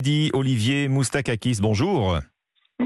[0.00, 2.18] Dit Olivier Moustakakis, bonjour.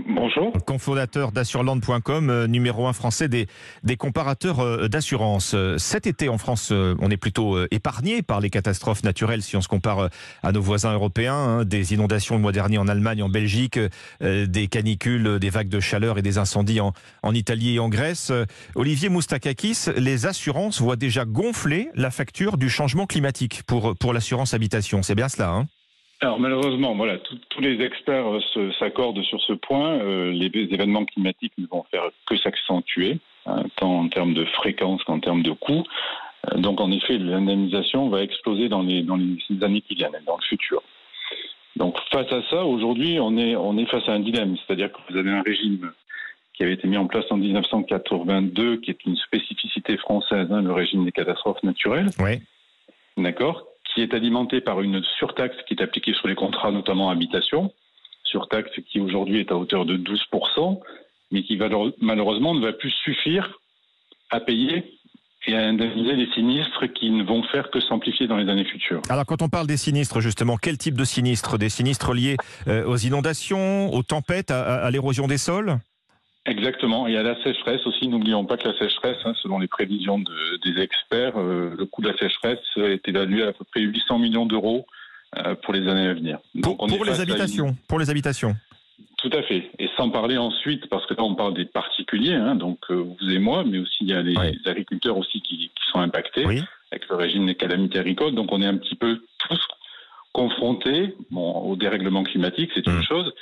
[0.08, 0.52] Bonjour.
[0.66, 3.46] Cofondateur d'assureland.com, euh, numéro un français des,
[3.84, 5.52] des comparateurs euh, d'assurance.
[5.54, 9.60] Euh, Cet été en France, on est plutôt épargné par les catastrophes naturelles si on
[9.60, 10.08] se compare
[10.42, 11.34] à nos voisins européens.
[11.34, 11.64] Hein.
[11.64, 13.78] des inondations le mois dernier en Allemagne, en Belgique,
[14.20, 16.92] des canicules, des vagues de chaleur et des incendies en,
[17.22, 18.32] en Italie et en Grèce.
[18.74, 24.54] Olivier Moustakakis, les assurances voient déjà gonfler la facture du changement climatique pour, pour l'assurance
[24.54, 25.02] habitation.
[25.02, 25.66] C'est bien cela, hein?
[26.24, 29.92] Alors malheureusement, voilà, tous les experts euh, s'accordent sur ce point.
[29.98, 35.04] Euh, les événements climatiques ne vont faire que s'accentuer, hein, tant en termes de fréquence
[35.04, 35.84] qu'en termes de coûts.
[36.52, 40.36] Euh, donc en effet, l'indemnisation va exploser dans les, dans les années qui viennent, dans
[40.36, 40.82] le futur.
[41.76, 44.98] Donc face à ça, aujourd'hui, on est, on est face à un dilemme, c'est-à-dire que
[45.10, 45.92] vous avez un régime
[46.54, 50.72] qui avait été mis en place en 1982, qui est une spécificité française, hein, le
[50.72, 52.10] régime des catastrophes naturelles.
[52.18, 52.40] Oui.
[53.18, 57.72] D'accord qui est alimenté par une surtaxe qui est appliquée sur les contrats, notamment habitation,
[58.24, 60.80] surtaxe qui aujourd'hui est à hauteur de 12%,
[61.30, 61.56] mais qui
[62.00, 63.58] malheureusement ne va plus suffire
[64.30, 64.98] à payer
[65.46, 69.02] et à indemniser les sinistres qui ne vont faire que s'amplifier dans les années futures.
[69.10, 71.58] Alors quand on parle des sinistres, justement, quel type de sinistres?
[71.58, 72.36] Des sinistres liés
[72.66, 75.78] euh, aux inondations, aux tempêtes, à l'érosion des sols?
[76.46, 77.06] Exactement.
[77.06, 80.80] Et à la sécheresse aussi, n'oublions pas que la sécheresse, hein, selon les prévisions des
[80.80, 84.44] experts, euh, le coût de la sécheresse est évalué à, à peu près 800 millions
[84.44, 84.86] d'euros
[85.38, 86.38] euh, pour les années à venir.
[86.54, 88.54] Donc, pour, les habitations, pour les habitations
[89.18, 89.70] Tout à fait.
[89.78, 93.30] Et sans parler ensuite, parce que là on parle des particuliers, hein, donc euh, vous
[93.30, 94.36] et moi, mais aussi il y a les,
[94.66, 98.34] agriculteurs aussi qui, sont impactés avec le régime des calamités agricoles.
[98.34, 99.60] Donc on est un petit peu tous
[100.32, 103.04] confrontés bon, au dérèglement climatique, c'est une mmh.
[103.04, 103.32] chose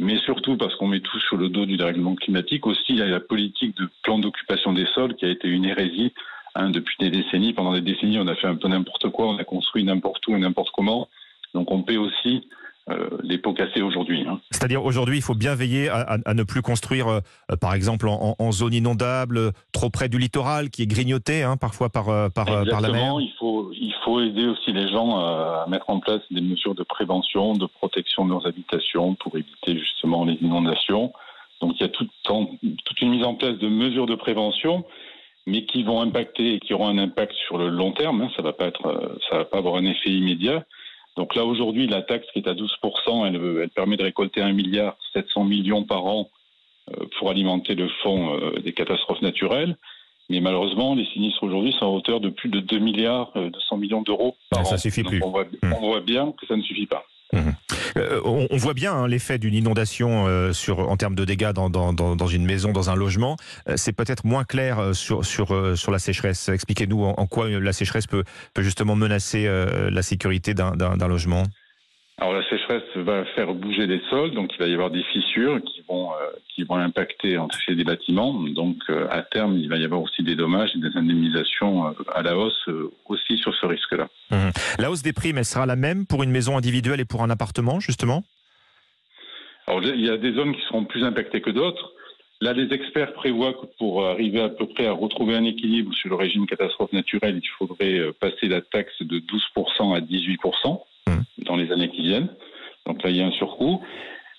[0.00, 2.66] mais surtout parce qu'on met tout sur le dos du dérèglement climatique.
[2.66, 5.66] Aussi, il y a la politique de plan d'occupation des sols qui a été une
[5.66, 6.12] hérésie
[6.54, 7.52] hein, depuis des décennies.
[7.52, 10.34] Pendant des décennies, on a fait un peu n'importe quoi, on a construit n'importe où
[10.34, 11.08] et n'importe comment.
[11.54, 12.48] Donc on paie aussi
[13.22, 14.24] les pots cassés aujourd'hui.
[14.28, 14.40] Hein.
[14.50, 17.20] C'est-à-dire aujourd'hui, il faut bien veiller à, ne plus construire, euh,
[17.60, 22.08] par exemple, en, zone inondable, trop près du littoral, qui est grignoté hein, parfois par,
[22.08, 23.14] euh, par, par, la mer.
[23.20, 26.82] Il faut, il faut aider aussi les gens à mettre en place des mesures de
[26.82, 31.12] prévention, de protection de leurs habitations pour éviter justement les inondations.
[31.60, 34.84] Donc il y a tout, toute une mise en place de mesures de prévention
[35.46, 38.20] mais qui vont impacter et qui auront un impact sur le long terme.
[38.20, 38.30] Hein.
[38.36, 40.64] Ça va pas être, ça va pas avoir un effet immédiat.
[41.16, 44.52] Donc là, aujourd'hui, la taxe qui est à 12%, elle, elle permet de récolter 1
[44.52, 46.30] milliard 700 millions par an
[46.90, 49.76] euh, pour alimenter le fonds euh, des catastrophes naturelles.
[50.28, 53.76] Mais malheureusement, les sinistres aujourd'hui sont à hauteur de plus de 2 milliards 200 euh,
[53.78, 54.64] millions d'euros par an.
[54.64, 55.20] Ça suffit plus.
[55.22, 55.72] On voit, mmh.
[55.72, 57.04] on voit bien que ça ne suffit pas.
[57.32, 57.50] Mmh.
[57.96, 62.26] Euh, on, voit bien hein, l'effet d'une inondation euh, sur, en termes de dégâts dans,
[62.26, 63.36] une maison, dans un logement.
[63.68, 66.48] Euh, c'est peut-être moins clair sur, sur, la sécheresse.
[66.48, 68.24] Expliquez-nous en, quoi la sécheresse peut
[68.58, 69.48] justement menacer
[69.90, 71.44] la sécurité d'un logement.
[72.20, 75.58] Alors la sécheresse va faire bouger les sols, donc il va y avoir des fissures
[75.62, 76.16] qui vont euh,
[76.54, 78.34] qui vont impacter en fait des bâtiments.
[78.50, 81.92] Donc euh, à terme, il va y avoir aussi des dommages et des indemnisations euh,
[82.14, 82.68] à la hausse
[83.06, 84.08] aussi sur ce risque-là.
[84.30, 84.50] Mmh.
[84.78, 87.30] La hausse des primes, elle sera la même pour une maison individuelle et pour un
[87.30, 88.22] appartement, justement?
[89.66, 91.94] Alors il y a des zones qui seront plus impactées que d'autres.
[92.42, 96.10] Là, les experts prévoient que pour arriver à peu près à retrouver un équilibre sur
[96.10, 100.86] le régime catastrophe naturelle, il faudrait passer la taxe de 12% à 18% dans
[102.86, 103.82] Donc là, il y a un surcoût.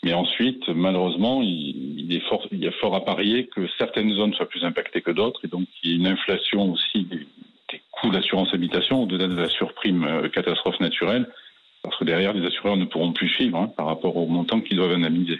[0.03, 2.21] Mais ensuite, malheureusement, il, est
[2.53, 5.67] y a fort à parier que certaines zones soient plus impactées que d'autres, et donc
[5.83, 7.27] il y a une inflation aussi des,
[7.91, 11.29] coûts d'assurance habitation au-delà de la surprime euh, catastrophe naturelle,
[11.83, 14.77] parce que derrière, les assureurs ne pourront plus suivre hein, par rapport au montant qu'ils
[14.77, 15.39] doivent indemniser.